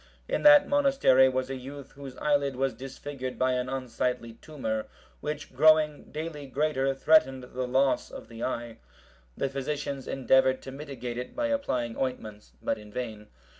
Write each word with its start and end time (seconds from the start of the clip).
In 0.27 0.41
that 0.41 0.67
monastery 0.67 1.29
was 1.29 1.51
a 1.51 1.55
youth 1.55 1.91
whose 1.91 2.17
eyelid 2.17 2.55
was 2.55 2.73
disfigured 2.73 3.37
by 3.37 3.51
an 3.51 3.69
unsightly 3.69 4.33
tumour, 4.33 4.87
which 5.19 5.53
growing 5.53 6.05
daily 6.11 6.47
greater, 6.47 6.95
threatened 6.95 7.43
the 7.43 7.67
loss 7.67 8.09
of 8.09 8.27
the 8.27 8.43
eye. 8.43 8.79
The 9.37 9.47
physicians 9.47 10.07
endeavoured 10.07 10.63
to 10.63 10.71
mitigate 10.71 11.19
it 11.19 11.35
by 11.35 11.49
applying 11.49 11.95
ointments, 11.97 12.53
but 12.63 12.79
in 12.79 12.91
vain. 12.91 13.27